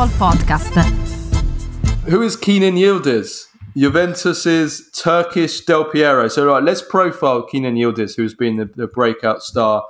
Football 0.00 0.32
Podcast. 0.32 0.74
Who 2.04 2.22
is 2.22 2.34
Kenan 2.34 2.76
Yildiz? 2.76 3.48
Juventus's 3.76 4.90
Turkish 4.92 5.60
Del 5.66 5.84
Piero. 5.84 6.26
So, 6.28 6.46
right, 6.46 6.62
let's 6.62 6.80
profile 6.80 7.42
Kenan 7.42 7.74
Yildiz, 7.74 8.16
who's 8.16 8.34
been 8.34 8.56
the, 8.56 8.64
the 8.64 8.86
breakout 8.86 9.42
star 9.42 9.84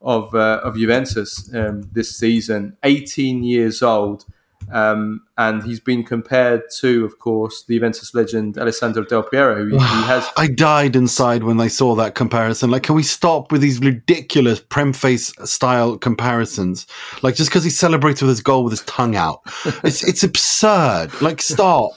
of 0.00 0.32
uh, 0.36 0.60
of 0.62 0.76
Juventus 0.76 1.52
um, 1.52 1.82
this 1.90 2.16
season. 2.16 2.76
18 2.84 3.42
years 3.42 3.82
old, 3.82 4.24
um, 4.72 5.22
and 5.38 5.62
he's 5.62 5.80
been 5.80 6.04
compared 6.04 6.62
to, 6.78 7.04
of 7.04 7.18
course, 7.18 7.64
the 7.64 7.74
Juventus 7.74 8.14
legend 8.14 8.58
Alessandro 8.58 9.04
Del 9.04 9.22
Piero, 9.22 9.64
who 9.64 9.78
he, 9.78 9.78
has. 9.84 10.28
I 10.36 10.48
died 10.48 10.96
inside 10.96 11.42
when 11.42 11.60
I 11.60 11.68
saw 11.68 11.94
that 11.96 12.14
comparison. 12.14 12.70
Like, 12.70 12.84
can 12.84 12.94
we 12.94 13.02
stop 13.02 13.52
with 13.52 13.60
these 13.60 13.80
ridiculous 13.80 14.60
prem 14.60 14.92
face 14.92 15.32
style 15.44 15.96
comparisons? 15.98 16.86
Like, 17.22 17.34
just 17.34 17.50
because 17.50 17.64
he 17.64 17.70
celebrates 17.70 18.22
with 18.22 18.30
his 18.30 18.40
goal 18.40 18.64
with 18.64 18.72
his 18.72 18.82
tongue 18.82 19.16
out, 19.16 19.40
it's 19.84 20.06
it's 20.06 20.22
absurd. 20.22 21.10
Like, 21.20 21.42
stop. 21.42 21.92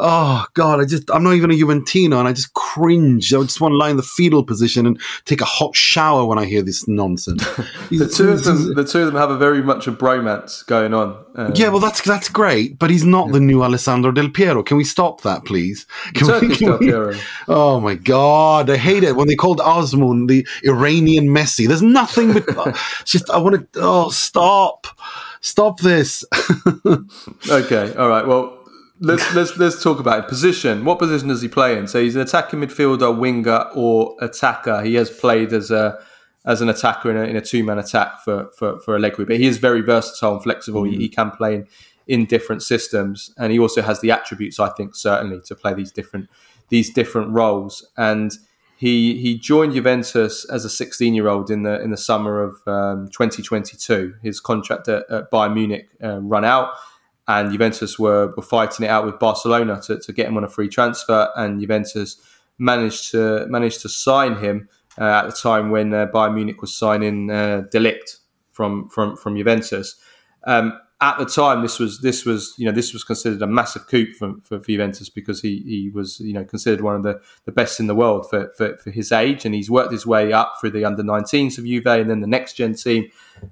Oh 0.00 0.46
God, 0.54 0.80
I 0.80 0.84
just 0.84 1.10
I'm 1.10 1.24
not 1.24 1.34
even 1.34 1.50
a 1.50 1.54
Juventino, 1.54 2.20
and 2.20 2.28
I 2.28 2.32
just 2.32 2.54
cringe. 2.54 3.34
I 3.34 3.42
just 3.42 3.60
want 3.60 3.72
to 3.72 3.76
lie 3.76 3.90
in 3.90 3.96
the 3.96 4.02
fetal 4.04 4.44
position 4.44 4.86
and 4.86 5.00
take 5.24 5.40
a 5.40 5.44
hot 5.44 5.74
shower 5.74 6.24
when 6.24 6.38
I 6.38 6.44
hear 6.44 6.62
this 6.62 6.86
nonsense. 6.86 7.44
the 7.90 8.08
two 8.08 8.30
of 8.30 8.44
them, 8.44 8.74
the 8.74 8.84
two 8.84 9.00
of 9.00 9.06
them 9.06 9.16
have 9.16 9.30
a 9.30 9.36
very 9.36 9.60
much 9.60 9.88
a 9.88 9.92
bromance 9.92 10.64
going 10.66 10.94
on. 10.94 11.24
Um, 11.34 11.52
yeah, 11.56 11.68
well, 11.68 11.80
that's 11.80 12.00
that's 12.02 12.28
great, 12.28 12.78
but 12.78 12.90
he's 12.90 13.04
not 13.04 13.26
yeah. 13.26 13.32
the 13.32 13.40
new 13.40 13.64
Alessandro 13.64 14.12
Del 14.12 14.30
Piero. 14.30 14.62
Can 14.62 14.76
we 14.76 14.84
stop 14.84 15.22
that, 15.22 15.44
please? 15.44 15.84
Can 16.14 16.28
we, 16.28 16.56
can 16.56 16.68
Del 16.68 16.78
Piero. 16.78 17.12
We, 17.12 17.20
oh 17.48 17.80
my 17.80 17.96
God, 17.96 18.70
I 18.70 18.76
hate 18.76 19.02
it 19.02 19.16
when 19.16 19.26
they 19.26 19.34
called 19.34 19.58
Azmoun 19.58 20.28
the 20.28 20.46
Iranian 20.62 21.26
Messi. 21.28 21.66
There's 21.66 21.82
nothing 21.82 22.34
but 22.34 22.78
just 23.04 23.28
I 23.30 23.38
want 23.38 23.72
to. 23.72 23.80
Oh, 23.80 24.10
stop, 24.10 24.86
stop 25.40 25.80
this. 25.80 26.24
okay, 27.50 27.94
all 27.94 28.08
right. 28.08 28.24
Well, 28.24 28.57
let's 29.00 29.34
let's 29.34 29.56
let's 29.56 29.82
talk 29.82 30.00
about 30.00 30.24
it. 30.24 30.28
Position. 30.28 30.84
What 30.84 30.98
position 30.98 31.28
does 31.28 31.42
he 31.42 31.48
play 31.48 31.78
in? 31.78 31.86
So 31.86 32.02
he's 32.02 32.16
an 32.16 32.22
attacking 32.22 32.60
midfielder, 32.60 33.16
winger, 33.16 33.66
or 33.74 34.16
attacker. 34.20 34.82
He 34.82 34.94
has 34.94 35.10
played 35.10 35.52
as 35.52 35.70
a 35.70 35.98
as 36.44 36.60
an 36.60 36.68
attacker 36.68 37.10
in 37.10 37.16
a, 37.16 37.22
in 37.24 37.36
a 37.36 37.40
two 37.40 37.64
man 37.64 37.78
attack 37.78 38.20
for, 38.24 38.50
for 38.56 38.80
for 38.80 38.96
Allegri, 38.96 39.24
but 39.24 39.36
he 39.36 39.46
is 39.46 39.58
very 39.58 39.80
versatile 39.80 40.34
and 40.34 40.42
flexible. 40.42 40.82
Mm. 40.82 40.90
He, 40.92 40.96
he, 40.96 41.08
can 41.08 41.30
play 41.30 41.56
in, 41.56 41.66
in 42.06 42.26
different 42.26 42.62
systems, 42.62 43.32
and 43.36 43.52
he 43.52 43.58
also 43.58 43.82
has 43.82 44.00
the 44.00 44.10
attributes, 44.10 44.58
I 44.58 44.70
think, 44.70 44.94
certainly 44.94 45.40
to 45.46 45.54
play 45.54 45.74
these 45.74 45.92
different 45.92 46.28
these 46.68 46.92
different 46.92 47.30
roles. 47.30 47.86
And 47.96 48.32
he 48.76 49.20
he 49.20 49.38
joined 49.38 49.74
Juventus 49.74 50.44
as 50.46 50.64
a 50.64 50.70
16 50.70 51.14
year 51.14 51.28
old 51.28 51.50
in 51.50 51.62
the 51.62 51.80
in 51.82 51.90
the 51.90 51.96
summer 51.96 52.42
of 52.42 52.56
um, 52.66 53.08
2022. 53.08 54.14
His 54.22 54.40
contract 54.40 54.88
at, 54.88 55.10
at 55.10 55.30
Bayern 55.30 55.54
Munich 55.54 55.88
uh, 56.02 56.20
run 56.20 56.44
out 56.44 56.74
and 57.28 57.52
Juventus 57.52 57.98
were, 57.98 58.34
were 58.34 58.42
fighting 58.42 58.86
it 58.86 58.88
out 58.88 59.04
with 59.04 59.18
Barcelona 59.18 59.80
to, 59.82 59.98
to 60.00 60.12
get 60.12 60.26
him 60.26 60.36
on 60.38 60.44
a 60.44 60.48
free 60.48 60.68
transfer, 60.68 61.30
and 61.36 61.60
Juventus 61.60 62.20
managed 62.58 63.12
to 63.12 63.46
managed 63.48 63.82
to 63.82 63.88
sign 63.88 64.36
him 64.36 64.68
uh, 64.98 65.04
at 65.04 65.26
the 65.26 65.32
time 65.32 65.70
when 65.70 65.94
uh, 65.94 66.06
Bayern 66.06 66.34
Munich 66.34 66.60
was 66.60 66.74
signing 66.74 67.30
uh, 67.30 67.62
De 67.70 67.78
Ligt 67.78 68.16
from 68.50 68.88
from 68.88 69.16
from 69.16 69.36
Juventus. 69.36 69.96
Um, 70.44 70.80
at 71.00 71.16
the 71.18 71.26
time, 71.26 71.62
this 71.62 71.78
was 71.78 72.00
this 72.00 72.24
was 72.24 72.54
you 72.56 72.64
know 72.64 72.72
this 72.72 72.92
was 72.92 73.04
considered 73.04 73.42
a 73.42 73.46
massive 73.46 73.86
coup 73.86 74.12
for, 74.14 74.34
for, 74.42 74.60
for, 74.60 74.66
Juventus 74.66 75.08
because 75.08 75.40
he 75.42 75.58
he 75.58 75.90
was 75.94 76.18
you 76.18 76.32
know 76.32 76.44
considered 76.44 76.80
one 76.80 76.96
of 76.96 77.02
the, 77.04 77.20
the 77.44 77.52
best 77.52 77.78
in 77.78 77.86
the 77.86 77.94
world 77.94 78.28
for, 78.28 78.52
for, 78.56 78.76
for 78.78 78.90
his 78.90 79.12
age, 79.12 79.44
and 79.44 79.54
he's 79.54 79.70
worked 79.70 79.92
his 79.92 80.06
way 80.06 80.32
up 80.32 80.54
through 80.60 80.70
the 80.70 80.84
under 80.84 81.04
19s 81.04 81.58
of 81.58 81.64
Juve 81.64 81.86
and 81.86 82.10
then 82.10 82.20
the 82.20 82.26
next 82.26 82.54
gen 82.54 82.74
team, 82.74 83.10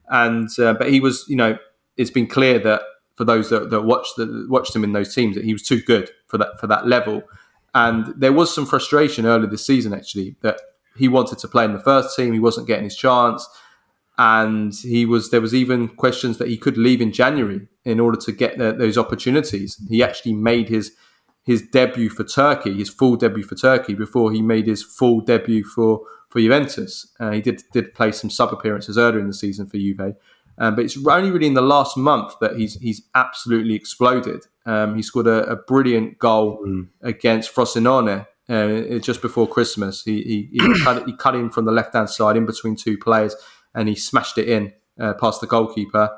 and 0.09 0.49
uh, 0.59 0.73
but 0.73 0.91
he 0.91 0.99
was 0.99 1.25
you 1.29 1.37
know 1.37 1.57
it's 1.97 2.11
been 2.11 2.27
clear 2.27 2.59
that 2.59 2.83
for 3.17 3.25
those 3.25 3.51
that, 3.51 3.71
that 3.71 3.83
watched 3.83 4.17
the, 4.17 4.47
watched 4.49 4.77
him 4.77 4.85
in 4.85 4.93
those 4.93 5.15
teams 5.15 5.35
that 5.35 5.45
he 5.45 5.53
was 5.53 5.63
too 5.63 5.81
good 5.83 6.11
for 6.29 6.39
that 6.39 6.61
for 6.61 6.67
that 6.67 6.87
level. 6.87 7.23
And 7.75 8.15
there 8.17 8.33
was 8.33 8.55
some 8.55 8.67
frustration 8.67 9.27
early 9.27 9.47
this 9.47 9.67
season 9.67 9.93
actually 9.93 10.37
that 10.41 10.61
he 10.97 11.09
wanted 11.09 11.39
to 11.39 11.49
play 11.49 11.65
in 11.65 11.73
the 11.73 11.81
first 11.81 12.17
team, 12.17 12.33
he 12.33 12.41
wasn't 12.41 12.67
getting 12.67 12.85
his 12.85 12.97
chance, 12.97 13.47
and 14.19 14.75
he 14.75 15.05
was 15.05 15.31
there 15.31 15.41
was 15.41 15.55
even 15.55 15.89
questions 15.89 16.39
that 16.39 16.49
he 16.49 16.57
could 16.57 16.79
leave 16.79 17.01
in 17.01 17.13
January 17.13 17.69
in 17.85 18.01
order 18.01 18.19
to 18.19 18.33
get 18.33 18.59
the, 18.59 18.73
those 18.73 18.97
opportunities. 18.97 19.81
He 19.89 20.03
actually 20.03 20.33
made 20.33 20.69
his 20.69 20.93
his 21.43 21.63
debut 21.63 22.11
for 22.11 22.25
Turkey, 22.25 22.75
his 22.75 22.89
full 22.89 23.17
debut 23.17 23.45
for 23.45 23.55
Turkey, 23.55 23.95
before 23.95 24.33
he 24.33 24.43
made 24.43 24.67
his 24.67 24.83
full 24.83 25.21
debut 25.21 25.65
for 25.65 26.01
for 26.29 26.41
Juventus. 26.41 27.13
Uh, 27.21 27.33
he 27.33 27.41
did 27.41 27.63
did 27.73 27.95
play 27.95 28.13
some 28.13 28.31
sub 28.31 28.53
appearances 28.53 28.97
earlier 28.99 29.21
in 29.21 29.27
the 29.27 29.35
season 29.35 29.67
for 29.67 29.77
Juve, 29.77 30.17
um, 30.59 30.75
but 30.75 30.85
it's 30.85 30.97
only 31.07 31.31
really 31.31 31.47
in 31.47 31.55
the 31.55 31.61
last 31.63 31.97
month 31.97 32.35
that 32.41 32.57
he's 32.57 32.75
he's 32.81 33.03
absolutely 33.15 33.75
exploded. 33.75 34.47
Um, 34.65 34.97
he 34.97 35.03
scored 35.03 35.27
a, 35.27 35.45
a 35.45 35.57
brilliant 35.57 36.19
goal 36.19 36.59
mm. 36.67 36.89
against 37.03 37.55
Frosinone 37.55 38.27
uh, 38.49 38.99
just 38.99 39.23
before 39.23 39.47
Christmas. 39.47 40.03
He 40.03 40.23
he, 40.23 40.49
he, 40.53 40.81
cut, 40.85 41.07
he 41.07 41.15
cut 41.17 41.35
in 41.35 41.51
from 41.51 41.67
the 41.67 41.73
left 41.73 41.95
hand 41.95 42.09
side 42.09 42.37
in 42.37 42.47
between 42.47 42.77
two 42.77 42.97
players, 42.97 43.37
and 43.75 43.89
he 43.89 43.95
smashed 43.95 44.39
it 44.39 44.49
in 44.49 44.73
uh, 44.99 45.15
past 45.15 45.41
the 45.41 45.47
goalkeeper, 45.47 46.11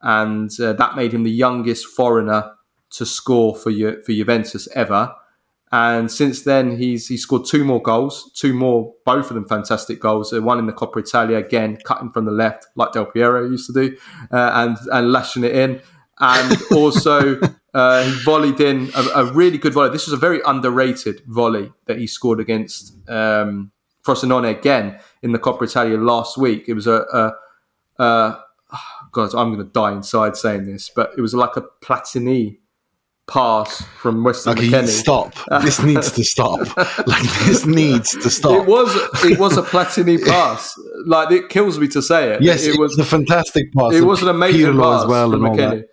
and 0.00 0.50
uh, 0.60 0.72
that 0.72 0.96
made 0.96 1.12
him 1.12 1.22
the 1.22 1.30
youngest 1.30 1.86
foreigner 1.86 2.52
to 2.92 3.04
score 3.04 3.54
for 3.54 3.72
for 4.04 4.12
Juventus 4.12 4.68
ever. 4.74 5.14
And 5.74 6.10
since 6.10 6.42
then, 6.42 6.76
he's 6.76 7.08
he 7.08 7.16
scored 7.16 7.46
two 7.46 7.64
more 7.64 7.80
goals, 7.80 8.30
two 8.34 8.52
more, 8.52 8.92
both 9.06 9.30
of 9.30 9.34
them 9.34 9.48
fantastic 9.48 10.00
goals. 10.00 10.30
Uh, 10.30 10.42
one 10.42 10.58
in 10.58 10.66
the 10.66 10.72
Coppa 10.72 10.98
Italia, 10.98 11.38
again, 11.38 11.78
cutting 11.84 12.10
from 12.12 12.26
the 12.26 12.30
left, 12.30 12.66
like 12.76 12.92
Del 12.92 13.06
Piero 13.06 13.48
used 13.48 13.66
to 13.68 13.72
do, 13.72 13.96
uh, 14.30 14.50
and 14.54 14.76
and 14.92 15.10
lashing 15.10 15.44
it 15.44 15.56
in. 15.56 15.80
And 16.20 16.58
also, 16.72 17.40
uh, 17.72 18.04
he 18.04 18.10
volleyed 18.22 18.60
in 18.60 18.90
a, 18.94 19.22
a, 19.22 19.32
really 19.32 19.56
good 19.56 19.72
volley. 19.72 19.88
This 19.88 20.06
was 20.06 20.12
a 20.12 20.18
very 20.18 20.42
underrated 20.44 21.22
volley 21.26 21.72
that 21.86 21.98
he 21.98 22.06
scored 22.06 22.38
against 22.38 22.94
um, 23.08 23.72
Frosinone 24.06 24.50
again 24.50 25.00
in 25.22 25.32
the 25.32 25.38
Coppa 25.38 25.62
Italia 25.62 25.96
last 25.96 26.36
week. 26.36 26.68
It 26.68 26.74
was 26.74 26.86
a, 26.86 27.32
a, 27.98 28.02
a 28.02 28.38
God, 29.10 29.34
I'm 29.34 29.54
going 29.54 29.66
to 29.66 29.72
die 29.72 29.92
inside 29.92 30.36
saying 30.36 30.66
this, 30.66 30.90
but 30.94 31.12
it 31.16 31.22
was 31.22 31.34
like 31.34 31.56
a 31.56 31.62
Platini 31.82 32.58
pass 33.26 33.82
from 33.98 34.24
Weston 34.24 34.52
okay, 34.52 34.68
McKennie. 34.68 34.88
Stop! 34.88 35.34
This 35.62 35.82
needs 35.82 36.10
to 36.12 36.24
stop. 36.24 36.76
like 37.06 37.22
this 37.46 37.66
needs 37.66 38.12
to 38.12 38.30
stop. 38.30 38.62
It 38.62 38.68
was 38.68 38.94
it 39.24 39.38
was 39.38 39.56
a 39.56 39.62
Platini 39.62 40.24
pass. 40.26 40.74
Like 41.06 41.30
it 41.30 41.48
kills 41.48 41.78
me 41.78 41.88
to 41.88 42.02
say 42.02 42.32
it. 42.34 42.42
Yes, 42.42 42.64
it, 42.66 42.74
it 42.74 42.80
was 42.80 42.98
a 42.98 43.04
fantastic 43.04 43.72
pass. 43.72 43.94
It 43.94 44.04
was 44.04 44.22
an 44.22 44.28
amazing 44.28 44.72
Pirlo 44.72 44.82
pass 44.82 45.02
as 45.02 45.08
well 45.08 45.30
from 45.30 45.40
McKennie. 45.40 45.84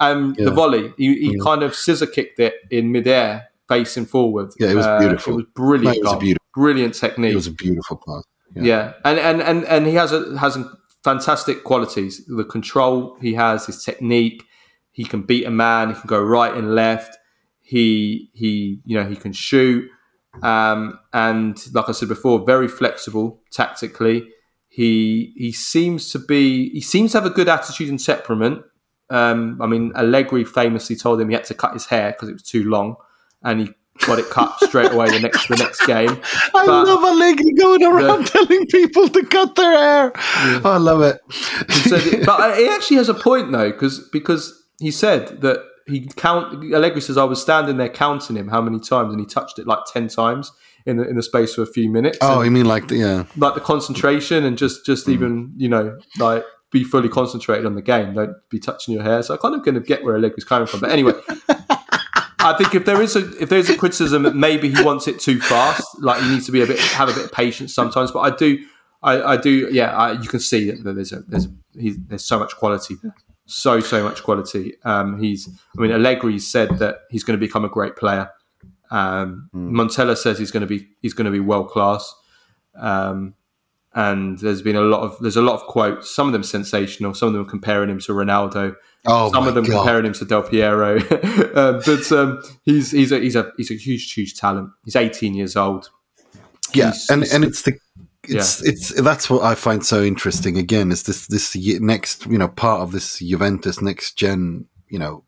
And 0.00 0.36
yeah. 0.36 0.46
the 0.46 0.50
volley, 0.50 0.92
he, 0.96 1.14
he 1.14 1.26
yeah. 1.36 1.42
kind 1.42 1.62
of 1.62 1.74
scissor 1.74 2.06
kicked 2.06 2.40
it 2.40 2.54
in 2.70 2.90
midair, 2.90 3.48
facing 3.68 4.06
forward. 4.06 4.50
Yeah, 4.58 4.70
it 4.70 4.74
was 4.74 4.86
beautiful. 5.00 5.34
Uh, 5.34 5.36
it 5.36 5.36
was 5.36 5.46
brilliant. 5.54 5.96
it 5.96 6.04
was 6.04 6.16
beautiful, 6.16 6.46
brilliant 6.54 6.94
technique. 6.94 7.32
It 7.32 7.36
was 7.36 7.46
a 7.46 7.52
beautiful 7.52 8.02
pass. 8.06 8.24
Yeah, 8.56 8.62
yeah. 8.62 8.92
and 9.04 9.18
and 9.18 9.42
and 9.42 9.64
and 9.64 9.86
he 9.86 9.94
has 9.94 10.12
a 10.12 10.36
has 10.38 10.58
fantastic 11.04 11.64
qualities. 11.64 12.24
The 12.26 12.44
control 12.44 13.16
he 13.20 13.34
has, 13.34 13.66
his 13.66 13.84
technique 13.84 14.44
he 14.94 15.04
can 15.04 15.22
beat 15.22 15.44
a 15.44 15.50
man. 15.50 15.88
He 15.88 15.94
can 15.94 16.06
go 16.06 16.22
right 16.22 16.54
and 16.54 16.74
left. 16.74 17.18
He 17.60 18.30
he 18.32 18.80
you 18.86 18.96
know 18.96 19.06
he 19.06 19.16
can 19.16 19.32
shoot. 19.32 19.90
Um, 20.42 20.98
and 21.12 21.58
like 21.74 21.88
I 21.88 21.92
said 21.92 22.08
before, 22.08 22.46
very 22.46 22.68
flexible 22.68 23.42
tactically. 23.50 24.28
He 24.68 25.32
he 25.36 25.50
seems 25.50 26.10
to 26.12 26.20
be 26.20 26.70
he 26.70 26.80
seems 26.80 27.10
to 27.12 27.20
have 27.20 27.26
a 27.26 27.34
good 27.34 27.48
attitude 27.48 27.88
and 27.88 28.02
temperament. 28.02 28.62
Um, 29.10 29.60
I 29.60 29.66
mean, 29.66 29.92
Allegri 29.96 30.44
famously 30.44 30.94
told 30.94 31.20
him 31.20 31.28
he 31.28 31.34
had 31.34 31.44
to 31.44 31.54
cut 31.54 31.72
his 31.72 31.86
hair 31.86 32.12
because 32.12 32.28
it 32.28 32.34
was 32.34 32.42
too 32.42 32.62
long, 32.62 32.94
and 33.42 33.60
he 33.60 33.74
got 34.06 34.20
it 34.20 34.30
cut 34.30 34.56
straight 34.62 34.92
away 34.92 35.10
the 35.10 35.18
next 35.18 35.48
the 35.48 35.56
next 35.56 35.84
game. 35.86 36.10
I 36.54 36.66
but 36.66 36.86
love 36.86 37.02
Allegri 37.02 37.52
going 37.54 37.82
around 37.82 38.26
the, 38.26 38.30
telling 38.32 38.66
people 38.66 39.08
to 39.08 39.24
cut 39.26 39.56
their 39.56 39.72
hair. 39.72 40.12
Yeah. 40.14 40.60
Oh, 40.64 40.70
I 40.70 40.76
love 40.76 41.02
it. 41.02 41.20
So, 41.88 42.24
but 42.24 42.56
he 42.58 42.68
actually 42.68 42.98
has 42.98 43.08
a 43.08 43.14
point 43.14 43.50
though, 43.50 43.72
because 43.72 44.08
because 44.12 44.63
he 44.80 44.90
said 44.90 45.40
that 45.42 45.64
he 45.86 46.06
count. 46.16 46.72
Allegri 46.72 47.00
says 47.00 47.16
I 47.16 47.24
was 47.24 47.40
standing 47.40 47.76
there 47.76 47.88
counting 47.88 48.36
him 48.36 48.48
how 48.48 48.60
many 48.60 48.80
times, 48.80 49.12
and 49.12 49.20
he 49.20 49.26
touched 49.26 49.58
it 49.58 49.66
like 49.66 49.80
ten 49.92 50.08
times 50.08 50.52
in 50.86 50.96
the 50.96 51.08
in 51.08 51.16
the 51.16 51.22
space 51.22 51.56
of 51.58 51.68
a 51.68 51.70
few 51.70 51.90
minutes. 51.90 52.18
Oh, 52.20 52.36
and, 52.36 52.46
you 52.46 52.50
mean 52.50 52.66
like 52.66 52.88
the 52.88 52.96
yeah, 52.96 53.24
like 53.36 53.54
the 53.54 53.60
concentration 53.60 54.44
and 54.44 54.56
just 54.56 54.84
just 54.86 55.06
mm. 55.06 55.12
even 55.12 55.52
you 55.56 55.68
know 55.68 55.98
like 56.18 56.44
be 56.70 56.84
fully 56.84 57.08
concentrated 57.08 57.66
on 57.66 57.74
the 57.74 57.82
game. 57.82 58.14
Don't 58.14 58.36
be 58.50 58.58
touching 58.58 58.94
your 58.94 59.02
hair. 59.02 59.22
So 59.22 59.34
I 59.34 59.36
kind 59.36 59.54
of 59.54 59.64
going 59.64 59.76
to 59.76 59.80
get 59.80 60.04
where 60.04 60.16
Allegri's 60.16 60.44
coming 60.44 60.66
from. 60.66 60.80
But 60.80 60.90
anyway. 60.90 61.12
I 62.40 62.52
think 62.58 62.74
if 62.74 62.84
there 62.84 63.00
is 63.00 63.16
a 63.16 63.20
if 63.42 63.48
there's 63.48 63.70
a 63.70 63.76
criticism 63.76 64.22
that 64.24 64.36
maybe 64.36 64.68
he 64.68 64.82
wants 64.82 65.08
it 65.08 65.18
too 65.18 65.40
fast, 65.40 65.82
like 66.02 66.22
he 66.22 66.28
needs 66.28 66.44
to 66.44 66.52
be 66.52 66.62
a 66.62 66.66
bit 66.66 66.78
have 66.78 67.08
a 67.08 67.14
bit 67.14 67.24
of 67.24 67.32
patience 67.32 67.74
sometimes. 67.74 68.12
But 68.12 68.20
I 68.20 68.36
do, 68.36 68.58
I, 69.02 69.22
I 69.22 69.36
do, 69.38 69.70
yeah. 69.72 69.96
I, 69.96 70.12
you 70.12 70.28
can 70.28 70.40
see 70.40 70.70
that 70.70 70.92
there's 70.92 71.12
a 71.12 71.20
there's 71.20 71.46
a, 71.46 71.50
there's 72.06 72.24
so 72.26 72.38
much 72.38 72.54
quality 72.56 72.96
there 73.02 73.14
so 73.46 73.80
so 73.80 74.02
much 74.02 74.22
quality. 74.22 74.74
Um, 74.84 75.18
he's, 75.18 75.48
I 75.76 75.80
mean, 75.82 75.92
Allegri 75.92 76.38
said 76.38 76.78
that 76.78 77.00
he's 77.10 77.24
going 77.24 77.38
to 77.38 77.46
become 77.46 77.64
a 77.64 77.68
great 77.68 77.96
player. 77.96 78.30
Um, 78.90 79.48
mm. 79.54 79.70
Montella 79.70 80.16
says 80.16 80.38
he's 80.38 80.50
going 80.50 80.60
to 80.62 80.66
be 80.66 80.86
he's 81.02 81.14
going 81.14 81.24
to 81.26 81.30
be 81.30 81.40
world 81.40 81.68
class. 81.68 82.14
Um, 82.76 83.34
and 83.96 84.38
there's 84.40 84.60
been 84.62 84.74
a 84.76 84.80
lot 84.80 85.02
of 85.02 85.16
there's 85.20 85.36
a 85.36 85.42
lot 85.42 85.54
of 85.54 85.62
quotes. 85.66 86.10
Some 86.14 86.26
of 86.26 86.32
them 86.32 86.42
sensational. 86.42 87.14
Some 87.14 87.28
of 87.28 87.34
them 87.34 87.44
comparing 87.46 87.90
him 87.90 88.00
to 88.00 88.12
Ronaldo. 88.12 88.74
Oh 89.06 89.30
Some 89.32 89.46
of 89.46 89.54
them 89.54 89.64
God. 89.64 89.76
comparing 89.78 90.06
him 90.06 90.12
to 90.14 90.24
Del 90.24 90.42
Piero, 90.42 90.98
uh, 90.98 91.82
but 91.86 92.10
um, 92.12 92.42
he's 92.62 92.90
he's 92.90 93.12
a 93.12 93.18
he's 93.20 93.36
a 93.36 93.52
he's 93.56 93.70
a 93.70 93.74
huge 93.74 94.12
huge 94.12 94.34
talent. 94.34 94.70
He's 94.84 94.96
18 94.96 95.34
years 95.34 95.56
old. 95.56 95.90
yeah, 96.72 96.86
He's- 96.86 97.10
and 97.10 97.22
he's- 97.22 97.34
and 97.34 97.44
it's 97.44 97.62
the 97.62 97.78
it's 98.28 98.62
it's 98.62 99.02
that's 99.02 99.28
what 99.28 99.42
I 99.42 99.54
find 99.54 99.84
so 99.84 100.02
interesting. 100.02 100.58
Again, 100.58 100.90
is 100.90 101.04
this 101.04 101.26
this 101.26 101.56
next 101.80 102.26
you 102.26 102.38
know 102.38 102.48
part 102.48 102.80
of 102.80 102.92
this 102.92 103.18
Juventus 103.18 103.80
next 103.80 104.16
gen 104.16 104.66
you 104.88 104.98
know 104.98 105.24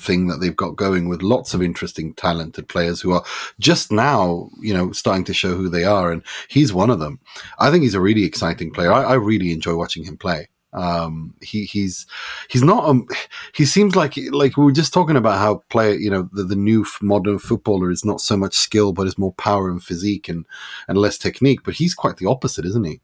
thing 0.00 0.28
that 0.28 0.40
they've 0.40 0.56
got 0.56 0.76
going 0.76 1.08
with 1.08 1.22
lots 1.22 1.54
of 1.54 1.62
interesting 1.62 2.14
talented 2.14 2.68
players 2.68 3.00
who 3.00 3.12
are 3.12 3.24
just 3.58 3.90
now 3.90 4.48
you 4.60 4.72
know 4.72 4.92
starting 4.92 5.24
to 5.24 5.34
show 5.34 5.54
who 5.56 5.68
they 5.68 5.84
are 5.84 6.12
and 6.12 6.22
he's 6.48 6.72
one 6.72 6.90
of 6.90 6.98
them. 6.98 7.20
I 7.58 7.70
think 7.70 7.82
he's 7.82 7.94
a 7.94 8.00
really 8.00 8.24
exciting 8.24 8.70
player. 8.72 8.92
I, 8.92 9.02
I 9.02 9.14
really 9.14 9.52
enjoy 9.52 9.74
watching 9.74 10.04
him 10.04 10.16
play 10.16 10.48
um 10.74 11.34
he 11.40 11.64
he's 11.64 12.06
he's 12.50 12.62
not 12.62 12.84
um 12.84 13.06
he 13.54 13.64
seems 13.64 13.96
like 13.96 14.14
like 14.32 14.56
we 14.56 14.64
were 14.64 14.72
just 14.72 14.92
talking 14.92 15.16
about 15.16 15.38
how 15.38 15.62
player 15.70 15.94
you 15.94 16.10
know 16.10 16.28
the, 16.32 16.44
the 16.44 16.56
new 16.56 16.82
f- 16.82 16.98
modern 17.00 17.38
footballer 17.38 17.90
is 17.90 18.04
not 18.04 18.20
so 18.20 18.36
much 18.36 18.54
skill 18.54 18.92
but 18.92 19.06
is 19.06 19.16
more 19.16 19.32
power 19.34 19.70
and 19.70 19.82
physique 19.82 20.28
and 20.28 20.44
and 20.86 20.98
less 20.98 21.16
technique 21.16 21.60
but 21.64 21.74
he's 21.74 21.94
quite 21.94 22.18
the 22.18 22.26
opposite 22.26 22.66
isn't 22.66 22.84
he 22.84 23.00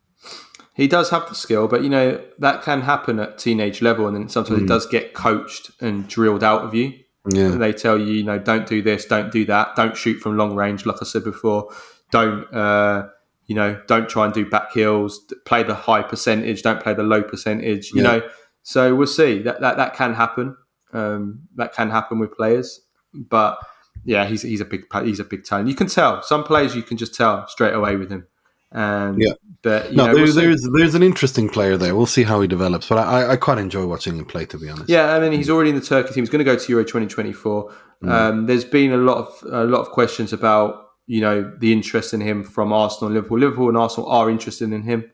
He 0.74 0.88
does 0.88 1.10
have 1.10 1.28
the 1.28 1.34
skill, 1.36 1.68
but 1.68 1.82
you 1.84 1.88
know 1.88 2.20
that 2.40 2.62
can 2.62 2.80
happen 2.82 3.18
at 3.20 3.38
teenage 3.38 3.80
level, 3.80 4.06
and 4.08 4.16
then 4.16 4.28
sometimes 4.28 4.58
Mm. 4.60 4.64
it 4.64 4.68
does 4.68 4.86
get 4.86 5.14
coached 5.14 5.70
and 5.80 6.06
drilled 6.08 6.42
out 6.42 6.62
of 6.64 6.74
you. 6.74 6.92
yeah 7.32 7.50
They 7.56 7.72
tell 7.72 7.96
you, 7.98 8.12
you 8.12 8.24
know, 8.24 8.38
don't 8.50 8.66
do 8.66 8.82
this, 8.82 9.06
don't 9.06 9.30
do 9.32 9.44
that, 9.46 9.76
don't 9.76 9.96
shoot 9.96 10.18
from 10.20 10.36
long 10.36 10.56
range, 10.56 10.84
like 10.84 10.96
I 11.00 11.04
said 11.06 11.22
before. 11.24 11.70
Don't, 12.10 12.42
uh, 12.52 13.06
you 13.46 13.54
know, 13.54 13.80
don't 13.86 14.08
try 14.08 14.24
and 14.24 14.32
do 14.34 14.44
back 14.48 14.72
heels. 14.72 15.20
Play 15.44 15.62
the 15.62 15.74
high 15.74 16.02
percentage, 16.02 16.62
don't 16.62 16.82
play 16.82 16.94
the 16.94 17.02
low 17.02 17.22
percentage. 17.22 17.90
You 17.92 18.02
Yeah. 18.02 18.10
know, 18.18 18.28
so 18.62 18.94
we'll 18.94 19.06
see 19.06 19.42
that 19.42 19.60
that 19.60 19.76
that 19.76 19.94
can 19.94 20.14
happen. 20.14 20.56
Um, 20.92 21.40
that 21.56 21.74
can 21.74 21.90
happen 21.90 22.18
with 22.20 22.36
players, 22.36 22.80
but 23.12 23.58
yeah, 24.04 24.26
he's 24.26 24.42
he's 24.42 24.60
a 24.60 24.64
big 24.64 24.84
he's 25.02 25.18
a 25.20 25.24
big 25.24 25.44
talent. 25.44 25.68
You 25.68 25.74
can 25.74 25.88
tell 25.88 26.22
some 26.22 26.44
players 26.44 26.74
you 26.76 26.82
can 26.82 26.96
just 26.96 27.14
tell 27.14 27.46
straight 27.48 27.74
away 27.74 27.96
with 27.96 28.10
him. 28.10 28.26
Um, 28.72 29.20
Yeah. 29.20 29.32
but 29.62 29.90
you 29.90 29.96
no, 29.96 30.06
know, 30.06 30.14
there, 30.14 30.24
we'll 30.24 30.34
there's 30.34 30.68
there's 30.76 30.94
an 30.94 31.02
interesting 31.02 31.48
player 31.48 31.76
there. 31.76 31.94
We'll 31.96 32.06
see 32.06 32.22
how 32.22 32.40
he 32.40 32.46
develops, 32.48 32.88
but 32.88 32.98
I, 32.98 33.32
I 33.32 33.36
quite 33.36 33.58
enjoy 33.58 33.86
watching 33.86 34.16
him 34.16 34.24
play. 34.24 34.46
To 34.46 34.58
be 34.58 34.68
honest, 34.68 34.88
Yeah, 34.88 35.14
I 35.14 35.20
mean 35.20 35.32
he's 35.32 35.50
already 35.50 35.70
in 35.70 35.76
the 35.76 35.82
Turkey 35.82 36.12
team. 36.14 36.22
He's 36.22 36.30
going 36.30 36.44
to 36.44 36.50
go 36.52 36.56
to 36.56 36.72
Euro 36.72 36.84
2024. 36.84 37.72
Um, 38.04 38.46
there's 38.46 38.64
been 38.64 38.92
a 38.92 38.96
lot 38.98 39.18
of 39.18 39.52
a 39.52 39.64
lot 39.64 39.80
of 39.80 39.88
questions 39.90 40.32
about 40.32 40.90
you 41.06 41.20
know 41.20 41.52
the 41.58 41.72
interest 41.72 42.14
in 42.14 42.20
him 42.20 42.44
from 42.44 42.72
Arsenal 42.72 43.06
and 43.06 43.14
Liverpool. 43.14 43.38
Liverpool 43.38 43.68
and 43.68 43.76
Arsenal 43.76 44.08
are 44.08 44.30
interested 44.30 44.72
in 44.72 44.82
him. 44.82 45.10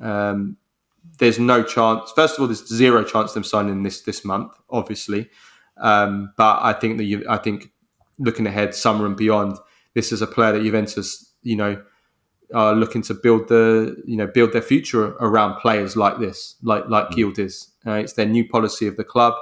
Um, 0.00 0.56
there's 1.18 1.38
no 1.38 1.62
chance. 1.62 2.12
First 2.12 2.34
of 2.34 2.40
all, 2.40 2.46
there's 2.46 2.66
zero 2.66 3.04
chance 3.04 3.30
of 3.30 3.34
them 3.34 3.44
signing 3.44 3.82
this 3.82 4.02
this 4.02 4.24
month, 4.24 4.52
obviously. 4.70 5.28
Um, 5.78 6.32
but 6.36 6.60
I 6.62 6.72
think 6.72 6.98
that 6.98 7.04
you, 7.04 7.24
I 7.28 7.38
think 7.38 7.70
looking 8.18 8.46
ahead, 8.46 8.74
summer 8.74 9.06
and 9.06 9.16
beyond, 9.16 9.56
this 9.94 10.12
is 10.12 10.22
a 10.22 10.26
player 10.26 10.52
that 10.52 10.62
Juventus, 10.62 11.32
you 11.42 11.56
know, 11.56 11.82
are 12.54 12.74
looking 12.74 13.02
to 13.02 13.14
build 13.14 13.48
the 13.48 13.96
you 14.06 14.16
know 14.16 14.26
build 14.26 14.52
their 14.52 14.62
future 14.62 15.16
around 15.16 15.60
players 15.60 15.96
like 15.96 16.18
this, 16.18 16.56
like 16.62 16.84
like 16.88 17.08
Yildiz. 17.10 17.68
Uh, 17.86 17.92
it's 17.92 18.12
their 18.12 18.26
new 18.26 18.46
policy 18.48 18.86
of 18.86 18.96
the 18.96 19.04
club, 19.04 19.34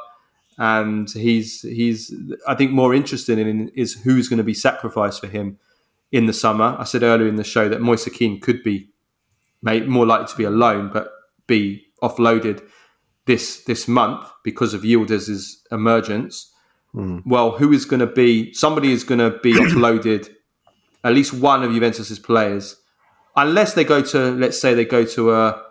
and 0.59 1.11
he's 1.11 1.61
he's 1.63 2.15
I 2.49 2.55
think 2.55 2.71
more 2.71 2.95
interested 2.95 3.39
in 3.39 3.69
is 3.71 3.95
who's 3.95 4.29
going 4.29 4.39
to 4.39 4.45
be 4.45 4.55
sacrificed 4.55 5.21
for 5.21 5.27
him 5.27 5.59
in 6.13 6.27
the 6.27 6.33
summer. 6.33 6.77
I 6.79 6.85
said 6.85 7.03
earlier 7.03 7.29
in 7.29 7.37
the 7.37 7.45
show 7.45 7.69
that 7.69 7.81
Moise 7.81 8.09
Kean 8.13 8.41
could 8.41 8.63
be 8.63 8.91
made 9.63 9.89
more 9.89 10.07
likely 10.07 10.27
to 10.29 10.37
be 10.37 10.45
a 10.45 10.51
loan, 10.51 10.91
but 10.93 11.11
be 11.47 11.87
offloaded 12.03 12.63
this 13.27 13.65
this 13.65 13.87
month 13.87 14.27
because 14.45 14.75
of 14.75 14.83
Yildiz's 14.83 15.67
emergence. 15.71 16.53
Well, 17.25 17.53
who 17.53 17.73
is 17.73 17.85
going 17.85 18.01
to 18.01 18.07
be? 18.07 18.53
Somebody 18.53 18.93
is 18.93 19.05
going 19.05 19.21
to 19.21 19.39
be 19.39 19.53
offloaded. 19.65 20.29
At 21.03 21.15
least 21.15 21.33
one 21.33 21.63
of 21.63 21.73
Juventus's 21.73 22.19
players, 22.19 22.77
unless 23.37 23.75
they 23.75 23.85
go 23.85 24.03
to, 24.03 24.33
let's 24.33 24.61
say, 24.61 24.75
they 24.75 24.85
go 24.85 25.05
to 25.05 25.33
a, 25.33 25.63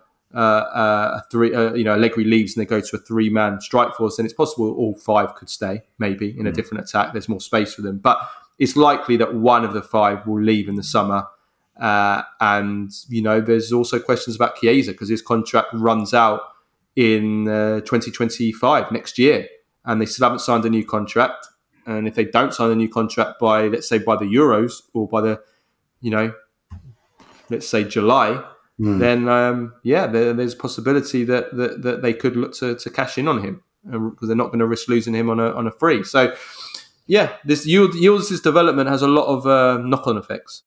three, 1.31 1.53
uh, 1.53 1.73
you 1.73 1.83
know, 1.83 1.93
Allegri 1.93 2.23
leaves 2.23 2.55
and 2.55 2.65
they 2.65 2.69
go 2.69 2.81
to 2.81 2.95
a 2.95 2.99
three-man 2.99 3.61
strike 3.61 3.93
force, 3.95 4.17
then 4.17 4.25
it's 4.25 4.33
possible 4.33 4.71
all 4.71 4.95
five 4.95 5.35
could 5.35 5.49
stay, 5.49 5.83
maybe 5.99 6.35
in 6.39 6.47
a 6.47 6.51
different 6.51 6.83
attack. 6.83 7.13
There's 7.13 7.29
more 7.29 7.41
space 7.41 7.73
for 7.75 7.81
them, 7.83 7.99
but 7.99 8.17
it's 8.59 8.75
likely 8.75 9.17
that 9.17 9.33
one 9.33 9.63
of 9.63 9.73
the 9.73 9.81
five 9.81 10.27
will 10.27 10.41
leave 10.41 10.67
in 10.67 10.75
the 10.75 10.83
summer. 10.83 11.25
Uh, 11.79 12.23
and 12.41 12.91
you 13.07 13.21
know, 13.21 13.39
there's 13.39 13.71
also 13.71 13.99
questions 13.99 14.35
about 14.35 14.57
Chiesa 14.57 14.91
because 14.91 15.09
his 15.09 15.21
contract 15.21 15.69
runs 15.73 16.13
out 16.13 16.41
in 16.95 17.47
uh, 17.47 17.79
2025 17.81 18.91
next 18.91 19.17
year, 19.17 19.47
and 19.85 20.01
they 20.01 20.05
still 20.05 20.25
haven't 20.25 20.39
signed 20.39 20.65
a 20.65 20.69
new 20.69 20.85
contract. 20.85 21.47
And 21.85 22.07
if 22.07 22.15
they 22.15 22.25
don't 22.25 22.53
sign 22.53 22.69
a 22.69 22.75
new 22.75 22.89
contract 22.89 23.39
by, 23.39 23.67
let's 23.67 23.87
say, 23.87 23.97
by 23.97 24.17
the 24.17 24.25
Euros 24.25 24.81
or 24.93 25.07
by 25.07 25.21
the, 25.21 25.41
you 26.01 26.11
know, 26.11 26.33
let's 27.49 27.67
say 27.67 27.85
July, 27.85 28.43
then 28.99 29.27
um, 29.27 29.73
yeah, 29.83 30.07
there, 30.07 30.33
there's 30.33 30.53
a 30.53 30.57
possibility 30.57 31.23
that, 31.25 31.55
that 31.55 31.81
that 31.81 32.01
they 32.01 32.13
could 32.13 32.35
look 32.35 32.53
to, 32.55 32.75
to 32.75 32.89
cash 32.89 33.17
in 33.17 33.27
on 33.27 33.43
him 33.43 33.63
because 33.83 34.27
they're 34.27 34.37
not 34.37 34.47
going 34.47 34.59
to 34.59 34.67
risk 34.67 34.87
losing 34.87 35.13
him 35.13 35.29
on 35.29 35.39
a 35.39 35.51
on 35.53 35.67
a 35.67 35.71
free. 35.71 36.03
So 36.03 36.33
yeah, 37.09 37.29
this 37.43 37.65
Yildiz 37.65 38.43
development 38.43 38.87
has 38.87 39.01
a 39.01 39.07
lot 39.07 39.25
of 39.25 39.47
uh, 39.47 39.81
knock 39.81 40.05
on 40.05 40.17
effects. 40.17 40.57